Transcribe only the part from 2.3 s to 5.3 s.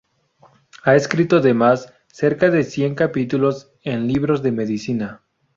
de cien capítulos en libros de medicina.